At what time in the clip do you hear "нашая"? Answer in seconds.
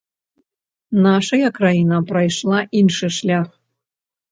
1.07-1.49